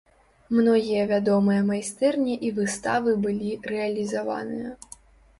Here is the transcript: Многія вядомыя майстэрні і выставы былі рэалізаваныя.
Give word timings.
Многія 0.59 1.01
вядомыя 1.09 1.65
майстэрні 1.71 2.37
і 2.47 2.49
выставы 2.59 3.13
былі 3.27 3.51
рэалізаваныя. 3.73 4.73